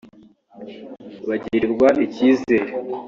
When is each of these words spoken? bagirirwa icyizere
bagirirwa 1.27 1.87
icyizere 2.05 2.67